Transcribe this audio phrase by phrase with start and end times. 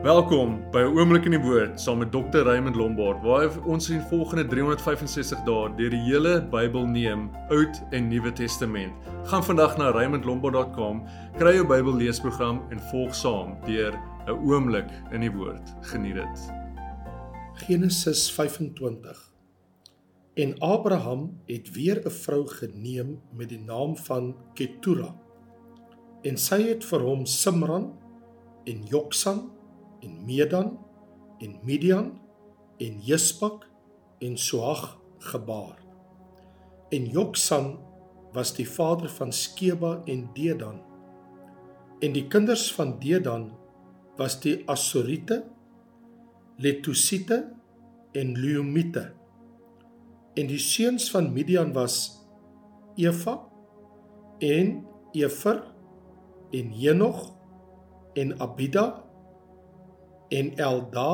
[0.00, 2.42] Welkom by 'n oomblik in die woord saam met Dr.
[2.48, 8.08] Raymond Lombard waar ons in volgende 365 dae deur die hele Bybel neem, Oud en
[8.08, 8.92] Nuwe Testament.
[9.24, 11.04] Gaan vandag na raymondlombard.com,
[11.36, 13.92] kry jou Bybel leesprogram en volg saam deur
[14.26, 15.74] 'n oomblik in die woord.
[15.80, 16.50] Geniet dit.
[17.52, 19.32] Genesis 25.
[20.34, 25.14] En Abraham het weer 'n vrou geneem met die naam van Ketura.
[26.22, 27.92] En sy het vir hom Simran
[28.64, 29.50] en Joksan
[30.02, 30.78] en Medan
[31.38, 32.12] en Midian
[32.78, 33.66] en Jispak
[34.18, 35.78] en Soag gebaar.
[36.90, 37.78] En Joksan
[38.32, 40.80] was die vader van Skeba en Dedan.
[42.00, 43.52] En die kinders van Dedan
[44.16, 45.44] was die Asorite,
[46.56, 47.52] Letusite
[48.12, 49.12] en Leumite.
[50.34, 52.24] En die seuns van Midian was
[52.96, 53.38] Eva
[54.38, 54.82] en
[55.12, 55.62] Efer
[56.52, 57.32] en Henog
[58.14, 59.04] en Abida
[60.32, 61.12] en Elda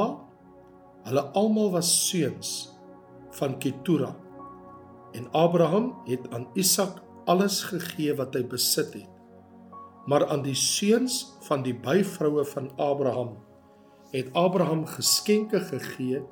[1.09, 2.55] hulle almal was seuns
[3.39, 4.13] van Ketura
[5.17, 9.15] en Abraham het aan Isak alles gegee wat hy besit het
[10.09, 13.37] maar aan die seuns van die byvroue van Abraham
[14.13, 16.23] het Abraham geskenke gegee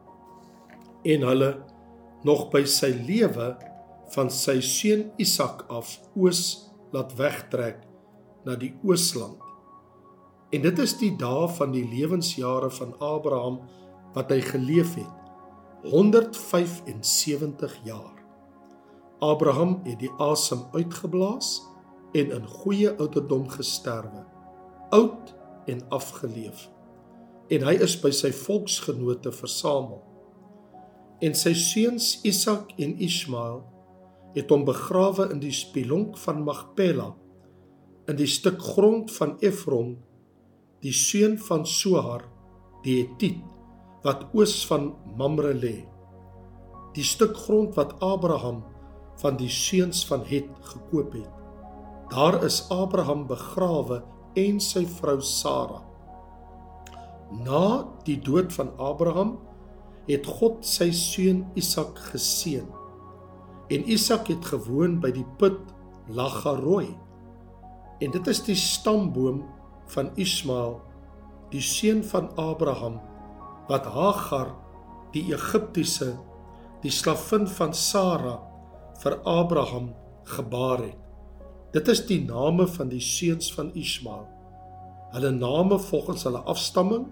[1.06, 1.50] en hulle
[2.26, 3.50] nog by sy lewe
[4.14, 7.82] van sy seun Isak af oos laat wegtrek
[8.46, 9.45] na die oosland
[10.50, 13.60] En dit is die dae van die lewensjare van Abraham
[14.14, 15.14] wat hy geleef het.
[15.90, 18.14] 175 jaar.
[19.18, 21.62] Abraham het die asem uitgeblaas
[22.12, 24.24] en in goeie ouderdom gesterwe.
[24.90, 25.34] Oud
[25.66, 26.68] en afgeleef.
[27.48, 30.02] En hy is by sy volksgenote versamel.
[31.22, 33.62] En sy seuns Isak en Ismael
[34.36, 37.14] het hom begrawe in die spilonk van Magpela
[38.06, 39.96] in die stuk grond van Efron
[40.86, 42.22] die seun van Sohar
[42.84, 43.40] die Hetit
[44.04, 45.80] wat oos van Mamre lê.
[46.94, 48.60] Die stuk grond wat Abraham
[49.18, 51.32] van die seuns van Het gekoop het.
[52.12, 54.04] Daar is Abraham begrawe
[54.38, 55.80] en sy vrou Sara.
[57.34, 59.34] Na die dood van Abraham
[60.06, 62.68] het God sy seun Isak geseën.
[63.74, 65.58] En Isak het gewoon by die put
[66.14, 66.92] Lagaroi
[67.98, 69.42] en dit is die stamboom
[69.94, 70.80] van Ismael,
[71.52, 73.00] die seun van Abraham,
[73.68, 74.54] wat Hagar,
[75.14, 76.16] die Egiptiese,
[76.82, 78.36] die slavin van Sara
[79.02, 79.92] vir Abraham
[80.36, 81.02] gebaar het.
[81.74, 84.26] Dit is die name van die seuns van Ismael.
[85.12, 87.06] Hulle name volgens hulle afstamming: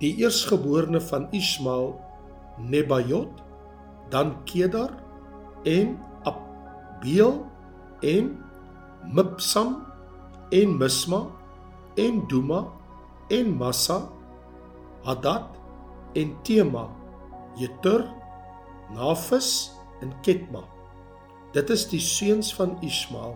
[0.00, 1.92] die eersgeborene van Ismael,
[2.58, 3.42] Nebajot,
[4.10, 4.94] dan Kedar
[5.64, 7.44] en Abeel
[8.00, 8.32] en
[9.12, 9.76] Mibsam
[10.50, 11.26] en Misma
[11.98, 12.62] en Duma
[13.28, 13.98] en Massa
[15.04, 15.58] Hadad
[16.14, 16.86] en Tema
[17.58, 18.04] Jetur
[18.94, 20.62] Nafis en Ketma.
[21.52, 23.34] Dit is die seuns van Ismael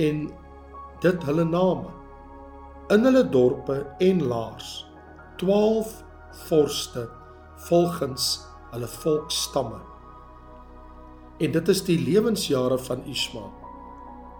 [0.00, 0.26] en
[1.04, 1.92] dit hulle name.
[2.94, 4.84] In hulle dorpe en laars
[5.42, 5.92] 12
[6.48, 7.08] vorste
[7.68, 8.30] volgens
[8.72, 9.82] hulle volksstamme
[11.42, 13.50] en dit is die lewensjare van Ismael.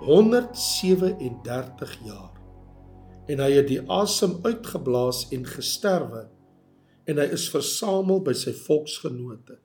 [0.05, 2.34] 137 jaar
[3.29, 6.27] en hy het die asem uitgeblaas en gesterwe
[7.09, 9.59] en hy is versamel by sy volksgenote.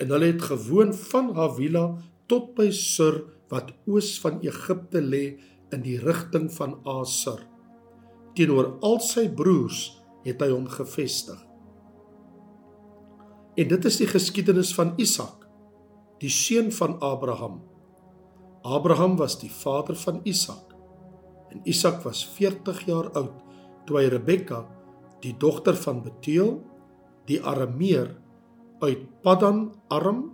[0.00, 1.84] En hulle het gewoon van Havila
[2.28, 5.24] tot by Sur wat oos van Egipte lê
[5.74, 7.40] in die rigting van Asur.
[8.36, 9.88] Teenoor al sy broers
[10.24, 11.38] het hy hom gevestig.
[13.60, 15.48] En dit is die geskiedenis van Isak
[16.20, 17.62] die seun van Abraham.
[18.60, 20.69] Abraham was die vader van Isak
[21.50, 23.34] En Isak was 40 jaar oud
[23.86, 24.62] toe hy Rebekka,
[25.24, 26.60] die dogter van Betuel,
[27.28, 28.14] die Arameer
[28.80, 30.30] uit Paddan Aram,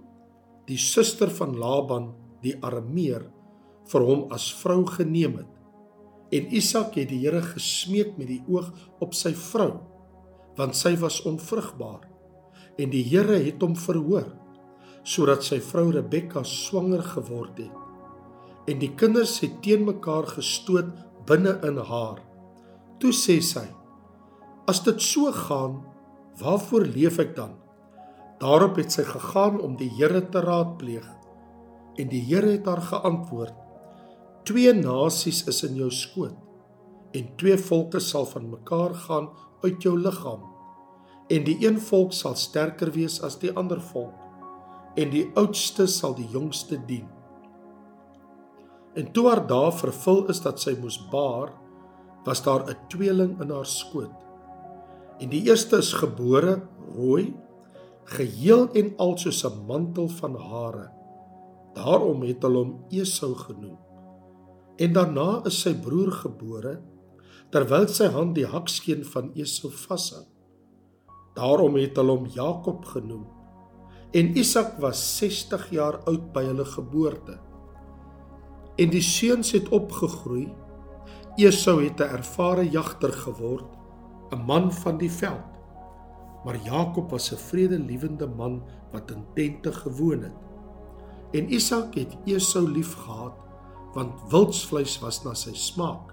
[0.69, 2.12] die suster van Laban,
[2.44, 3.27] die Arameer,
[3.87, 5.53] vir hom as vrou geneem het.
[6.34, 8.72] En Isak het die Here gesmeek met die oog
[9.03, 9.77] op sy vrou,
[10.59, 12.03] want sy was onvrugbaar.
[12.77, 14.34] En die Here het hom verhoor
[15.07, 17.74] sodat sy vrou Rebekka swanger geword het.
[18.66, 20.89] En die kinders het teen mekaar gestoot
[21.27, 22.23] binne in haar.
[23.01, 23.67] Toe sê sy:
[24.67, 25.81] As dit so gaan,
[26.41, 27.55] waarvoor leef ek dan?
[28.41, 31.07] Daarop het sy gegaan om die Here te raadpleeg.
[31.97, 33.55] En die Here het haar geantwoord:
[34.47, 36.37] Twee nasies is in jou skoot
[37.17, 39.31] en twee volke sal van mekaar gaan
[39.63, 40.43] uit jou liggaam.
[41.33, 44.22] En die een volk sal sterker wees as die ander volk
[44.97, 47.07] en die oudste sal die jongste dien.
[48.97, 51.53] En toe haar dae vervul is dat sy moes baar,
[52.25, 54.16] was daar 'n tweeling in haar skoot.
[55.21, 56.63] En die eerste is gebore
[56.95, 57.34] rooi,
[58.04, 60.91] geheel en al soos 'n mantel van hare.
[61.75, 63.78] Daarom het hulle hom Esau genoem.
[64.77, 66.81] En daarna is sy broer gebore
[67.51, 70.25] terwyl sy hand die hakskeen van Esau vashou.
[71.37, 73.27] Daarom het hulle hom Jakob genoem.
[74.13, 77.39] En Isak was 60 jaar oud by hulle geboorte.
[78.77, 80.55] En die seuns het opgegroei.
[81.37, 83.71] Esau het 'n ervare jagter geword,
[84.31, 85.51] 'n man van die veld.
[86.45, 88.63] Maar Jakob was 'n vredelewende man
[88.93, 90.39] wat in tente gewoon het.
[91.33, 93.33] En Isak het Esau liefgehad
[93.97, 96.13] want wildsvleis was na sy smaak.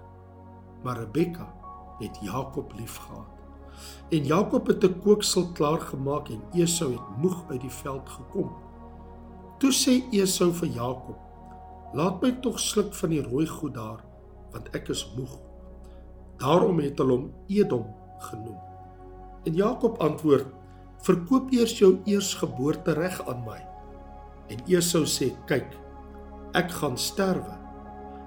[0.82, 1.54] Maar Rebekka
[1.98, 3.28] het Jakob liefgehad.
[4.08, 8.50] En Jakob het 'n kooksel klaar gemaak en Esau het moeg uit die veld gekom.
[9.58, 11.18] Toe sê Esau vir Jakob:
[11.94, 14.04] "Laat my tog sluk van die rooi goed daar,
[14.52, 15.38] want ek is moeg."
[16.42, 17.86] Daarom het hulle hom Edom
[18.18, 18.58] genoem.
[19.44, 20.46] En Jakob antwoord:
[21.02, 23.60] "Verkoop eers jou eersgeboorte reg aan my."
[24.48, 25.76] En Esau sê: "Kyk,
[26.52, 27.58] ek gaan sterwe.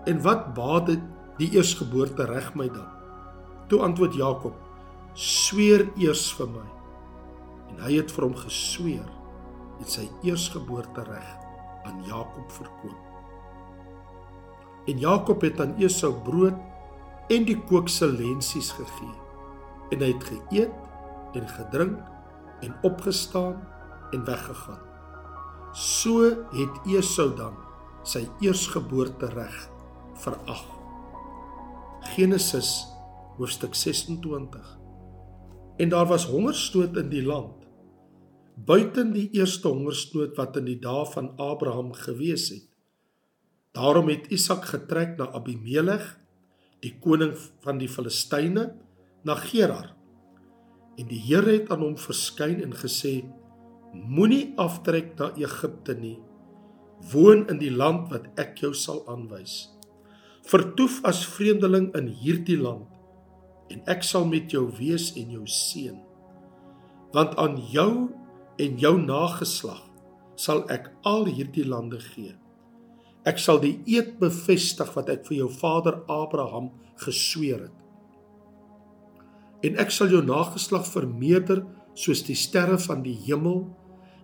[0.05, 0.99] En wat baat dit
[1.37, 2.87] die eersgeboorte reg my dan?"
[3.67, 4.55] Toe antwoord Jakob:
[5.13, 6.67] "Sweer eers vir my."
[7.69, 9.09] En hy het vir hom gesweer
[9.79, 11.35] en sy eersgeboorte reg
[11.83, 13.06] aan Jakob verkoop.
[14.87, 16.55] En Jakob het aan Esau brood
[17.33, 19.15] en die kooksel lensies gegee.
[19.91, 21.99] En hy het geëet en gedrink
[22.65, 23.59] en opgestaan
[24.15, 24.83] en weggegaan.
[25.75, 27.59] So het Esau dan
[28.07, 29.57] sy eersgeboorte reg
[30.23, 30.63] verag.
[32.15, 32.87] Genesis
[33.37, 34.79] hoofstuk 26.
[35.77, 37.67] En daar was hongersnood in die land
[38.65, 42.65] buiten die eerste hongersnood wat in die dae van Abraham gewees het.
[43.77, 46.15] Daarom het Isak getrek na Abimelech,
[46.81, 48.71] die koning van die Filistyne,
[49.21, 49.91] na Gerar.
[50.97, 53.19] En die Here het aan hom verskyn en gesê:
[53.93, 56.17] moenie aftrek na Egipte nie.
[57.11, 59.67] Woon in die land wat ek jou sal aanwys.
[60.47, 62.87] Vertoef as vreemdeling in hierdie land
[63.69, 65.97] en ek sal met jou wees en jou seën.
[67.13, 68.07] Want aan jou
[68.57, 69.83] en jou nageslag
[70.39, 72.33] sal ek al hierdie lande gee.
[73.27, 76.69] Ek sal die eed bevestig wat ek vir jou vader Abraham
[77.03, 77.75] gesweer het.
[79.67, 81.65] En ek sal jou nageslag vermeerder
[81.97, 83.65] soos die sterre van die hemel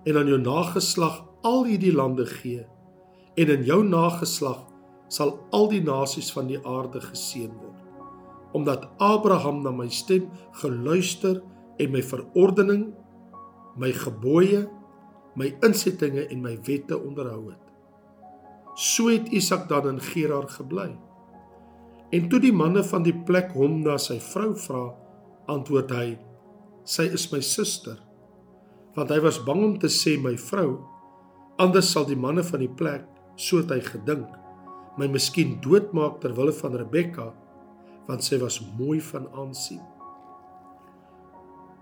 [0.08, 2.64] en aan jou nageslag al hierdie lande gee.
[3.36, 4.62] En in jou nageslag
[5.12, 7.82] sal al die nasies van die aarde geseën word.
[8.54, 10.30] Omdat Abraham na my stem
[10.62, 11.42] geluister
[11.82, 12.92] en my verordening
[13.76, 14.68] my gebooie
[15.36, 17.63] my insettinge en my wette onderhou het
[18.76, 20.92] so het Isak dan in Gerar gebly.
[22.14, 24.84] En toe die manne van die plek hom na sy vrou vra
[25.52, 26.08] antwoord hy
[26.88, 28.00] sy is my suster
[28.96, 30.78] want hy was bang om te sê my vrou
[31.64, 33.08] anders sal die manne van die plek
[33.40, 34.28] so het hy gedink
[35.00, 37.32] my miskien doodmaak ter wille van Rebekka
[38.08, 39.80] want sy was mooi van aansien.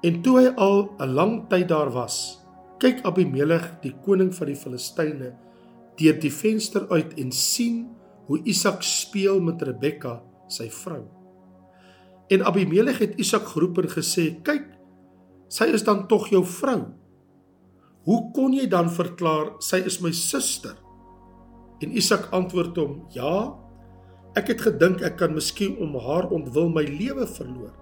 [0.06, 2.40] En toe hy al 'n lang tyd daar was
[2.80, 5.34] kyk Abimelech die koning van die Filistyne
[6.00, 7.84] deur die venster uit en sien
[8.30, 10.20] hoe Isak speel met Rebekka
[10.52, 11.04] sy vrou
[12.32, 14.70] en Abimelech het Isak geroep en gesê kyk
[15.52, 16.92] sy is dan tog jou vrou
[18.02, 20.74] Hoe kon jy dan verklaar sy is my suster?
[21.86, 23.54] En Isak antwoord hom: Ja,
[24.38, 27.76] ek het gedink ek kan miskien om haar ontwil my lewe verloor.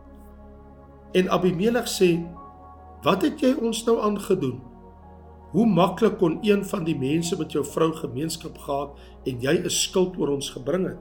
[1.16, 2.18] En Abimelech sê:
[3.06, 4.60] Wat het jy ons nou aangedoen?
[5.52, 9.70] Hoe maklik kon een van die mense met jou vrou gemeenskap gehad en jy 'n
[9.70, 11.00] skuld oor ons gebring het?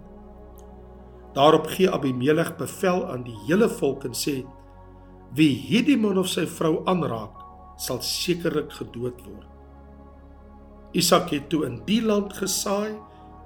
[1.35, 4.45] Daarop gee Abimelech bevel aan die hele volk en sê:
[5.35, 7.37] Wie hierdie man of sy vrou aanraak,
[7.77, 9.47] sal sekerlik gedood word.
[10.93, 12.97] Isak het toe in die land gesaai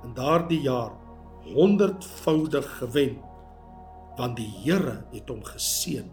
[0.04, 0.92] in daardie jaar
[1.52, 3.18] honderdvoudig gewen
[4.16, 6.04] want die Here het hom geseën.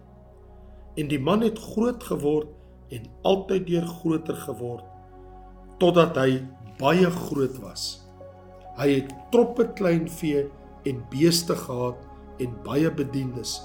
[0.95, 2.47] En die man het groot geword
[2.95, 4.85] en altyd deur groter geword
[5.79, 6.41] totdat hy
[6.79, 7.83] baie groot was.
[8.79, 10.45] Hy het troppe kleinvee
[10.87, 11.99] en beeste gehad
[12.43, 13.59] en baie bedienis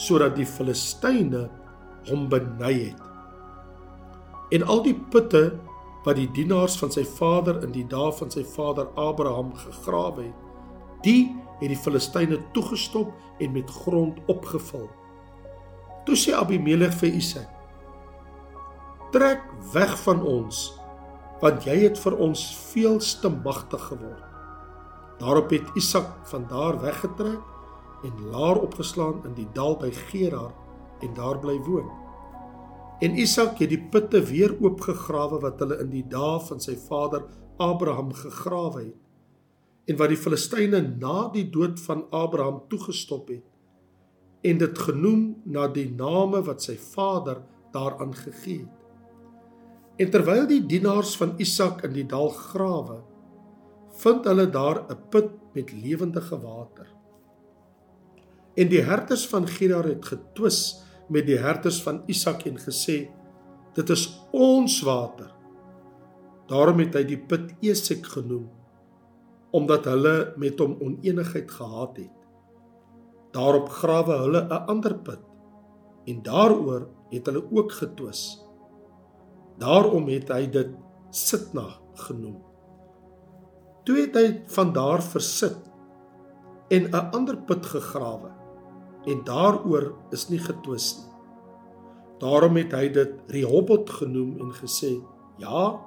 [0.00, 1.48] sodat die Filistyne
[2.08, 3.00] hom beny het.
[4.54, 5.50] En al die putte
[6.06, 10.46] wat die dienaars van sy vader in die dae van sy vader Abraham gegrawe het,
[11.04, 11.28] die
[11.60, 14.88] het die Filistyne toegestop en met grond opgevul.
[16.08, 17.59] Toe sê Abimelech vir Isak:
[19.10, 20.80] "Trek weg van ons,
[21.40, 24.24] want jy het vir ons veel te magtig geword."
[25.20, 27.40] Daarop het Isak van daar weggetrek
[28.02, 30.54] en laar opgeslaan in die dal by Gerar
[31.00, 31.90] en daar bly woon.
[33.00, 37.24] En Isak het die putte weer oopgegrawe wat hulle in die dae van sy vader
[37.60, 43.46] Abraham gegrawe het en wat die Filistyne na die dood van Abraham toegestop het
[44.46, 47.42] en dit genoem na die name wat sy vader
[47.74, 48.79] daaraan gegee het.
[50.00, 53.02] En terwyl die dienaars van Isak in die dal grawe,
[54.00, 56.86] vind hulle daar 'n put met lewendige water.
[58.56, 63.10] En die herders van Gerar het getwis met die herders van Isak en gesê:
[63.74, 65.30] "Dit is ons water."
[66.46, 68.48] Daarom het hy die put Esek genoem
[69.50, 72.18] omdat hulle met hom onenigheid gehad het.
[73.32, 75.20] Daarop grawe hulle 'n ander put
[76.06, 78.49] en daaroor het hulle ook getwis.
[79.60, 80.72] Daarom het hy dit
[81.10, 81.66] Sitna
[82.06, 82.38] genoem.
[83.84, 85.58] Toe het hy van daar versit
[86.70, 88.30] en 'n ander put gegrawe
[89.06, 91.10] en daaroor is nie getwis nie.
[92.20, 95.00] Daarom het hy dit Rehoboth genoem en gesê:
[95.40, 95.80] "Ja,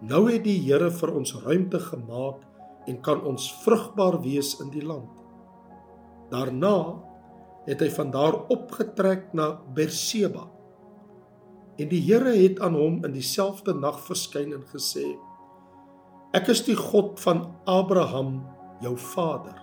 [0.00, 2.46] nou het die Here vir ons ruimte gemaak
[2.86, 5.10] en kan ons vrugbaar wees in die land."
[6.30, 7.02] Daarna
[7.66, 10.46] het hy van daar opgetrek na Berseba.
[11.80, 15.06] En die Here het aan hom in dieselfde nag verskyn en gesê:
[16.36, 18.42] Ek is die God van Abraham,
[18.84, 19.56] jou vader.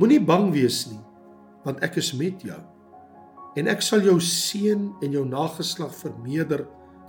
[0.00, 1.00] Moenie bang wees nie,
[1.66, 2.58] want ek is met jou.
[3.58, 6.64] En ek sal jou seën en jou nageslag vermeerder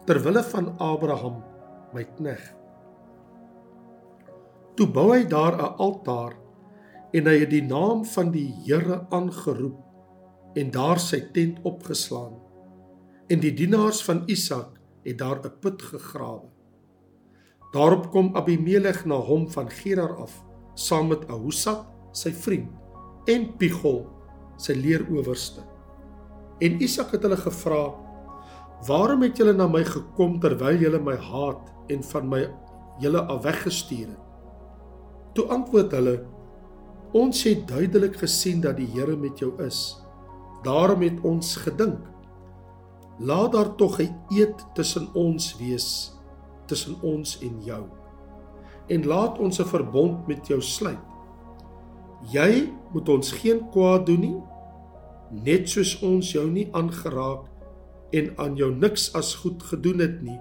[0.09, 1.39] ter wille van Abraham,
[1.93, 2.57] my knegt.
[4.75, 6.33] Toe bou hy daar 'n altaar
[7.13, 9.77] en hy het die naam van die Here aangeroep
[10.55, 12.40] en daar sy tent opgeslaan.
[13.31, 16.49] En die dienaars van Isak het daar 'n put gegrawe.
[17.71, 22.69] Daarop kom Abimelek na hom van Gerar af saam met Ahusat, sy vriend,
[23.25, 24.07] en Pigol,
[24.57, 25.61] sy leeroowerste.
[26.59, 27.95] En Isak het hulle gevra:
[28.87, 32.49] "Waarom het julle na my gekom terwyl julle my haat en van my
[32.99, 34.25] julle af weggestuur het?"
[35.33, 36.25] Toe antwoord hulle:
[37.13, 39.97] Ons het duidelik gesien dat die Here met jou is.
[40.63, 42.10] Daarom het ons gedink:
[43.21, 46.11] Laat daar tog 'n eed tussen ons wees,
[46.65, 47.83] tussen ons en jou.
[48.87, 51.05] En laat ons 'n verbond met jou sluit.
[52.31, 54.41] Jy moet ons geen kwaad doen nie,
[55.31, 57.47] net soos ons jou nie aangeraak
[58.11, 60.39] en aan jou niks as goed gedoen het nie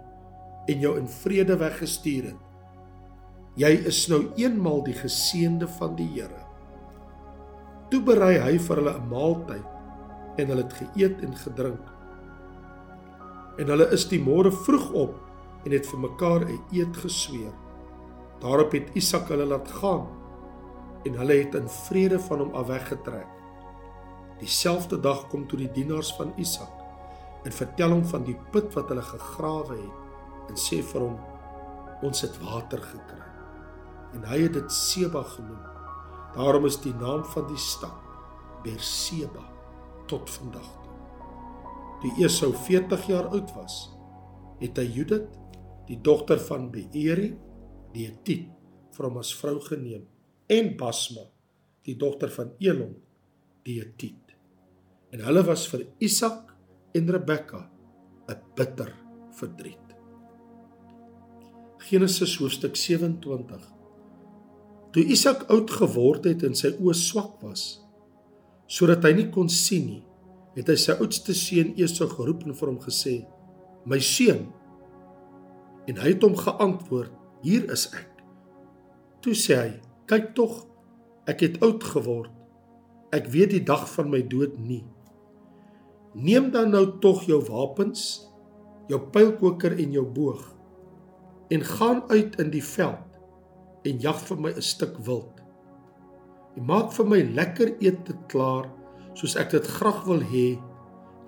[0.67, 2.41] en jou in vrede weggestuur het.
[3.59, 6.47] Jy is nou eenmal die geseënde van die Here.
[7.91, 9.67] Toe berei hy vir hulle 'n maaltyd
[10.39, 11.90] en hulle het geëet en gedrink.
[13.61, 15.17] En hulle is die môre vroeg op
[15.69, 17.53] en het vir mekaar 'n eed gesweer.
[18.41, 20.07] Daarop het Isak hulle laat gaan
[21.05, 23.29] en hulle het in vrede van hom af weggetrek.
[24.39, 26.73] Dieselfde dag kom toe die dienaars van Isak
[27.45, 31.19] en vertel hom van die put wat hulle gegrawe het en sê vir hom
[32.03, 33.27] ons het water gekry.
[34.15, 35.71] En hy het dit Seba genoem
[36.35, 37.99] Daarom is die naam van die stad
[38.63, 39.43] Berseba
[40.07, 40.80] tot vandag
[42.03, 42.13] toe.
[42.25, 43.83] Esau 40 jaar oud was,
[44.61, 45.29] het hy Judith,
[45.89, 47.33] die dogter van Beeri,
[47.95, 48.49] die Hetit,
[48.95, 50.07] vir hom as vrou geneem
[50.51, 51.25] en Basma,
[51.87, 52.95] die dogter van Elon,
[53.67, 54.35] die Hetit.
[55.11, 56.55] En hulle was vir Isak
[56.95, 57.71] en Rebekka
[58.29, 58.93] 'n bitter
[59.35, 59.87] verdriet.
[61.79, 63.81] Genesis hoofstuk 27
[64.93, 67.81] Toe Isak oud geword het en sy oë swak was,
[68.67, 70.03] sodat hy nie kon sien nie,
[70.57, 73.27] het hy sy oudste seun Esau geroep en vir hom gesê:
[73.87, 74.49] "My seun."
[75.87, 78.25] En hy het hom geantwoord: "Hier is ek."
[79.23, 80.67] Toe sê hy: "Kyk tog,
[81.27, 82.33] ek het oud geword.
[83.13, 84.85] Ek weet die dag van my dood nie.
[86.15, 88.31] Neem dan nou tog jou wapens,
[88.91, 90.57] jou pylkoker en jou boog
[91.51, 95.41] en gaan uit in die veld en jag vir my 'n stuk wild.
[96.57, 98.71] En maak vir my lekker ete klaar
[99.21, 100.49] soos ek dit graag wil hê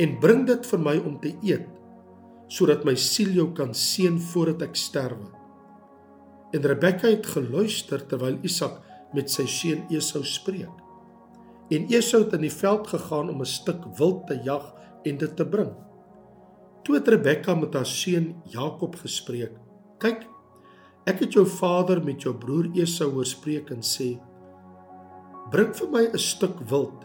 [0.01, 1.69] en bring dit vir my om te eet
[2.53, 5.31] sodat my siel jou kan seën voordat ek sterwe.
[6.53, 8.75] En Rebekka het geluister terwyl Isak
[9.17, 10.73] met sy seun Esau spreek.
[11.73, 15.37] En Esau het in die veld gegaan om 'n stuk wild te jag en dit
[15.37, 15.73] te bring.
[16.85, 19.57] Toe het Rebekka met haar seun Jakob gespreek:
[19.99, 20.29] "Kyk,
[21.03, 24.15] Ek het jou vader met jou broer Esau hoor spreek en sê:
[25.51, 27.03] Bring vir my 'n stuk wild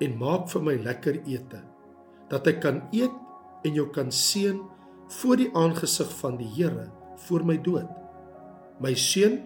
[0.00, 1.62] en maak vir my lekker ete,
[2.30, 3.14] dat ek kan eet
[3.64, 4.60] en jou kan seën
[5.20, 6.90] voor die aangesig van die Here
[7.26, 7.88] voor my dood.
[8.82, 9.40] My seun,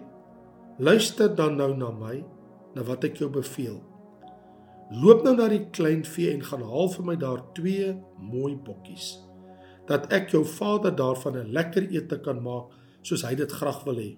[0.79, 2.19] luister dan nou na my,
[2.75, 3.79] na wat ek jou beveel.
[4.91, 9.13] Loop nou na die klein vee en gaan haal vir my daar twee mooi bokkies.
[9.91, 13.95] dat ek jou vader daarvan 'n lekker ete kan maak soos hy dit graag wil
[13.95, 14.17] hê.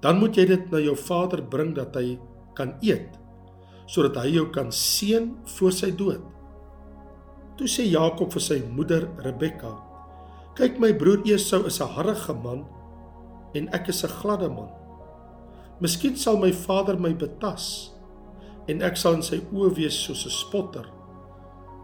[0.00, 2.18] Dan moet jy dit na jou vader bring dat hy
[2.54, 3.18] kan eet
[3.92, 6.22] sodat hy jou kan seën voor sy dood.
[7.60, 9.76] Toe sê Jakob vir sy moeder Rebekka:
[10.56, 12.64] "Kyk my broer Esau is 'n harde man
[13.54, 14.70] en ek is 'n gladde man.
[15.80, 17.92] Miskien sal my vader my betas
[18.68, 20.86] en ek sal in sy oë wees soos 'n spotter."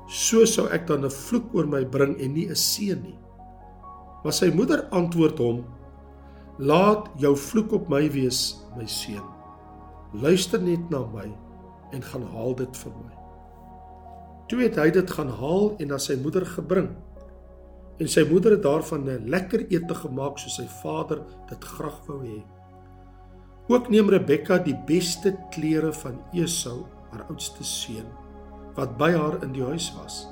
[0.08, 3.18] so sou ek dan 'n vloek oor my bring en nie 'n seën nie.
[4.24, 5.64] Maar sy moeder antwoord hom:
[6.58, 9.24] Laat jou vloek op my wees, my seun.
[10.14, 11.47] Luister net na my
[11.92, 13.14] en gaan haal dit vir my.
[14.48, 16.88] Toe het hy dit gaan haal en na sy moeder gebring.
[17.98, 22.22] En sy moeder het daarvan 'n lekker ete gemaak soos sy vader dit graag wou
[22.24, 22.42] hê.
[23.68, 28.06] Ook neem Rebekka die beste klere van Esau, haar oudste seun
[28.78, 30.28] wat by haar in die huis was.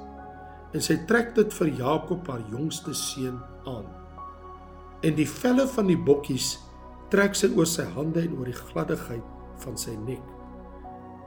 [0.72, 3.86] En sy trek dit vir Jakob haar jongste seun aan.
[5.02, 6.58] En die velle van die bokkies
[7.10, 9.22] trek sy oor sy hande en oor die gladdigheid
[9.64, 10.35] van sy nek.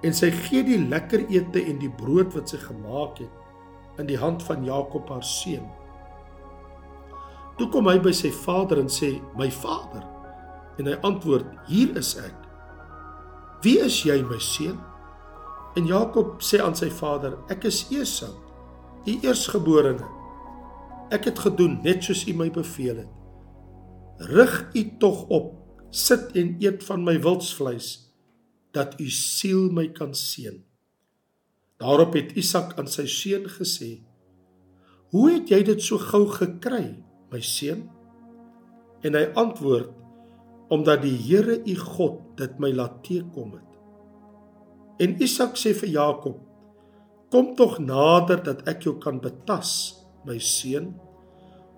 [0.04, 4.18] En sy gee die lekker ete en die brood wat sy gemaak het in die
[4.20, 5.66] hand van Jakob haar seun.
[7.60, 10.06] Toe kom hy by sy vader en sê: "My vader."
[10.80, 12.36] En hy antwoord: "Hier is ek."
[13.62, 14.80] "Wie is jy, my seun?"
[15.76, 18.34] En Jakob sê aan sy vader: Ek is Esau,
[19.04, 20.08] die eersgeborene.
[21.12, 23.10] Ek het gedoen net soos u my beveel het.
[24.18, 25.54] Rig u tog op,
[25.90, 28.09] sit en eet van my wildsvleis,
[28.76, 30.60] dat u siel my kan seën.
[31.80, 34.02] Daarop het Isak aan sy seun gesê:
[35.14, 37.00] Hoe het jy dit so gou gekry,
[37.32, 37.88] my seun?
[39.02, 39.94] En hy antwoord:
[40.70, 43.70] Omdat die Here u God dit my laat teekom het.
[45.00, 46.38] En Isak sê vir Jakob:
[47.32, 50.92] Kom tog nader dat ek jou kan betas, my seun,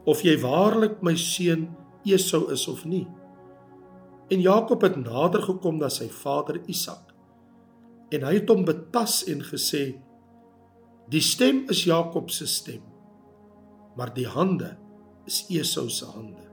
[0.07, 1.69] of jy waarlik my seun
[2.07, 3.05] Esau is of nie.
[4.31, 7.11] En Jakob het nader gekom na sy vader Isak.
[8.15, 9.83] En hy het hom betas en gesê:
[11.11, 12.83] Die stem is Jakob se stem,
[13.99, 14.77] maar die hande
[15.27, 16.47] is Esau se hande.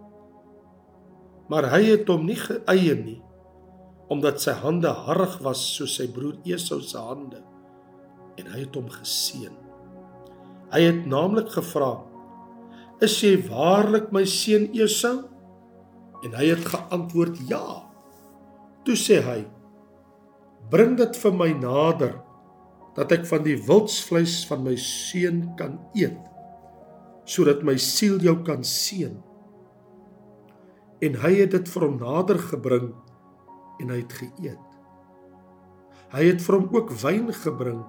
[1.48, 3.20] Maar hy het hom nie geëie nie
[4.08, 7.42] omdat sy hande harrig was soos sy broer Esau se hande
[8.40, 9.52] en hy het hom geseën.
[10.72, 11.98] Hy het naamlik gevra:
[13.04, 15.28] "Is jy waarlik my seun Esau?"
[16.22, 17.84] En hy het geantwoord: "Ja."
[18.84, 19.46] Toe sê hy:
[20.70, 22.20] "Bring dit vir my nader
[22.94, 26.18] dat ek van die wildsvleis van my seun kan eet,
[27.24, 29.22] sodat my siel jou kan seën."
[31.00, 32.94] En hy het dit vir hom nader gebring
[33.78, 34.64] en hy het geëet.
[36.10, 37.84] Hy het vir hom ook wyn gebring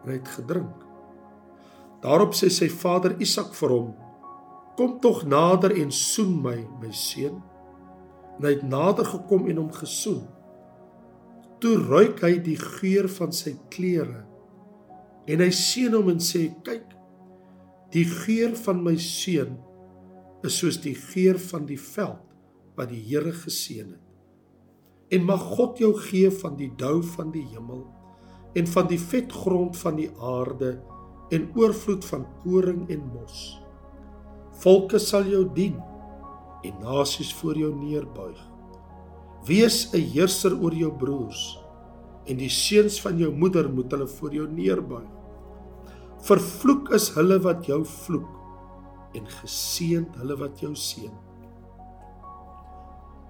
[0.00, 0.86] en hy het gedrink.
[2.00, 3.94] Daarop sê sy vader Isak vir hom:
[4.76, 7.42] "Kom tog nader en soen my, my seun."
[8.38, 10.22] En hy het nader gekom en hom gesoen.
[11.60, 14.26] Toe ruik hy die geur van sy klere
[15.30, 16.86] en hy seën hom en sê: "Kyk,
[17.92, 19.58] die geur van my seun
[20.42, 22.24] is soos die geur van die veld
[22.74, 24.10] wat die Here geseën het."
[25.10, 27.82] en mag God jou gee van die dou van die hemel
[28.58, 30.76] en van die vetgrond van die aarde
[31.34, 33.60] en oorvloed van koring en mos.
[34.62, 35.76] Volke sal jou dien
[36.62, 38.38] en nasies voor jou neerbuig.
[39.46, 41.58] Wees 'n heerser oor jou broers
[42.26, 45.08] en die seuns van jou moeder moet hulle voor jou neerbuig.
[46.20, 48.28] Vervloek is hulle wat jou vloek
[49.14, 51.12] en geseënd hulle wat jou seën.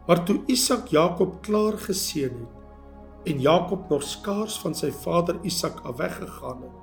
[0.06, 5.80] Maar toe Isak Jakob klaar geseën het en Jakob nog skaars van sy vader Isak
[5.84, 6.76] af weggegaan het,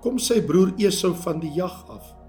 [0.00, 2.19] kom sy broer Esau van die jag af.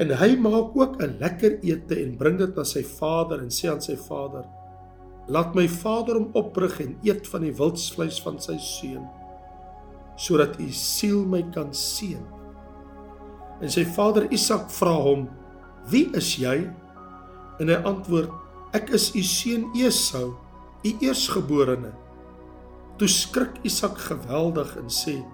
[0.00, 3.68] En hy maak ook 'n lekker ete en bring dit na sy vader en sê
[3.68, 4.44] aan sy vader:
[5.28, 9.04] "Laat my vader hom oprig en eet van die wildsvleis van sy seun,
[10.16, 12.24] sodat u siel my kan seën."
[13.60, 15.28] En sy vader Isak vra hom:
[15.90, 16.70] "Wie is jy?"
[17.60, 18.30] En hy antwoord:
[18.72, 20.36] Ek is u seun Esau,
[20.84, 21.92] u eersgeborene.
[22.96, 25.24] Toe skrik Isak geweldig en sê: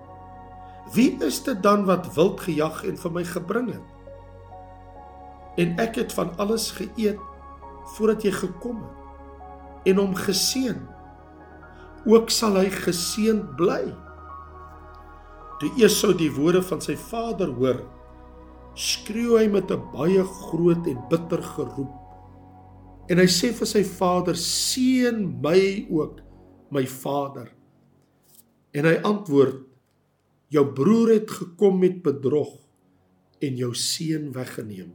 [0.94, 3.95] Wie is dit dan wat wild gejag en vir my gebring het?
[5.56, 7.20] En ek het van alles geëet
[7.96, 9.04] voordat jy gekom het
[9.86, 10.80] en hom geseën.
[12.06, 13.84] Ook sal hy geseënd bly.
[15.60, 17.78] Toe Esau die woorde van sy vader hoor,
[18.74, 21.94] skreeu hy met 'n baie groot en bitter geroep
[23.06, 26.20] En hy sê vir sy vader: "Seën my ook,
[26.74, 27.52] my vader."
[28.74, 29.62] En hy antwoord:
[30.50, 32.58] "Jou broer het gekom met bedrog
[33.40, 34.94] en jou seun weggeneem.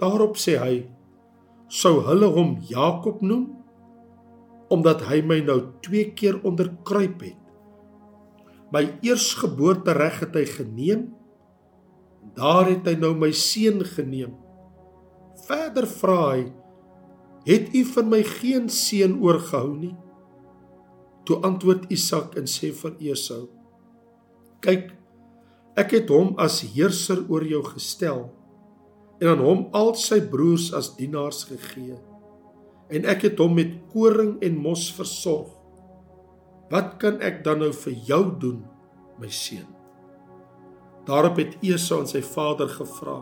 [0.00, 0.76] Daarop sê hy:
[1.68, 3.50] Sou hulle hom Jakob noem
[4.70, 7.38] omdat hy my nou 2 keer onderkruip het.
[8.70, 11.08] My eersgeboorte reg het hy geneem.
[12.36, 14.36] Daar het hy nou my seun geneem.
[15.48, 16.44] Verder vra hy:
[17.48, 19.96] Het u vir my geen seun oorgehou nie?
[21.26, 23.48] Toe antwoord Isak en sê vir Esau:
[24.64, 24.92] Kyk,
[25.76, 28.28] ek het hom as heerser oor jou gestel
[29.20, 31.98] en aan hom al sy broers as dienaars gegee.
[32.90, 35.52] En ek het hom met koring en mos versorg.
[36.70, 38.62] Wat kan ek dan nou vir jou doen,
[39.20, 39.68] my seun?
[41.08, 43.20] Daarop het Esau aan sy vader gevra: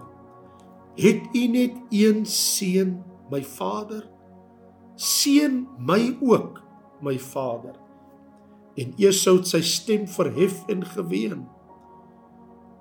[0.96, 4.08] "Het u net een seun, my vader?
[4.96, 6.62] Seën my ook,
[7.00, 7.74] my vader."
[8.76, 11.48] En Esau het sy stem verhef en geween.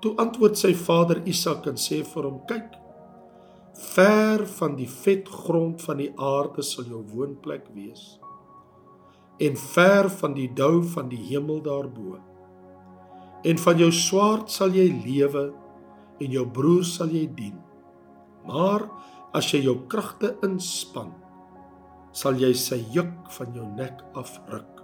[0.00, 2.76] Toe antwoord sy vader Isak en sê vir hom: "Kyk,
[3.78, 8.18] ver van die vet grond van die aarde sal jou woonplek wees.
[9.38, 12.18] En ver van die dou van die hemel daarbo.
[13.46, 15.44] En van jou swaard sal jy lewe
[16.18, 17.54] en jou broer sal jy dien.
[18.50, 18.88] Maar
[19.38, 21.14] as jy jou kragte inspann
[22.18, 24.82] sal jy sy juk van jou nek afruk.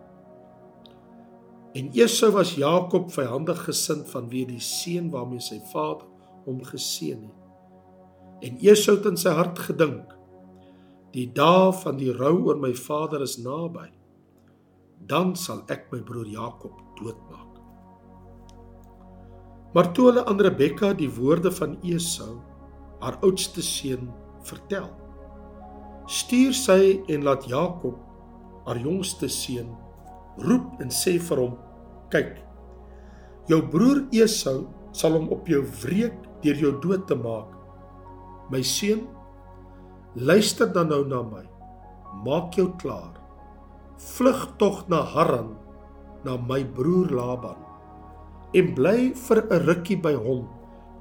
[1.75, 6.07] En Esau was Jakob vyandig gesind vanweë die seën waarmee sy vader
[6.45, 7.44] hom geseën het
[8.45, 10.11] En Esau het in sy hart gedink:
[11.15, 13.87] Die dae van die rou oor my vader is naby.
[15.09, 17.61] Dan sal ek my broer Jakob doodmaak.
[19.75, 22.37] Maar toe hulle aan Rebekka die woorde van Esau,
[23.01, 24.07] haar oudste seun,
[24.47, 24.87] vertel,
[26.07, 26.79] stuur sy
[27.11, 27.97] en laat Jakob,
[28.69, 29.73] haar jongste seun,
[30.45, 31.57] roep en sê vir hom:
[32.13, 32.37] "Kyk,
[33.49, 37.54] jou broer Esau sal hom op jou wreek deur jou dood te maak
[38.51, 39.07] My seun,
[40.15, 41.45] luister dan nou na my.
[42.25, 43.15] Maak jou klaar.
[43.99, 45.55] Vlug tog na Haran,
[46.25, 47.61] na my broer Laban
[48.55, 50.47] en bly vir 'n rukkie by hom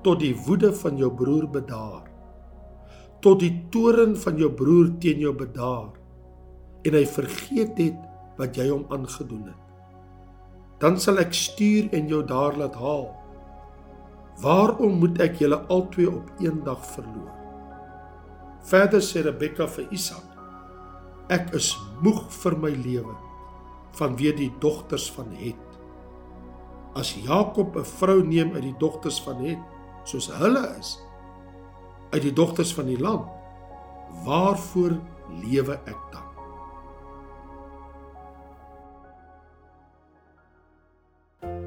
[0.03, 2.03] tot die woede van jou broer bedaar.
[3.21, 5.93] Tot die toorn van jou broer teen jou bedaar
[6.85, 7.99] en hy vergeet het
[8.37, 9.61] wat jy hom aangedoen het.
[10.79, 13.07] Dan sal ek stuur en jou daar laat haal
[14.41, 17.31] Waarom moet ek julle albei op een dag verloor?
[18.63, 20.25] Verder sê Rebekka vir Isak:
[21.29, 23.13] Ek is moeg vir my lewe
[23.93, 25.77] vanweë die dogters van Het.
[26.97, 29.59] As Jakob 'n vrou neem uit die dogters van Het,
[30.03, 30.97] soos hulle is,
[32.11, 33.27] uit die dogters van die land,
[34.25, 34.97] waarvoor
[35.29, 36.32] lewe ek dan?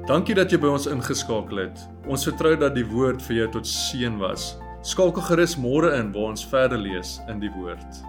[0.06, 1.80] Dankie dat jy by ons ingeskakel het.
[2.06, 4.52] Ons vertrou dat die woord vir jou tot seën was.
[4.86, 8.04] Skakel gerus môre in waar ons verder lees in die woord.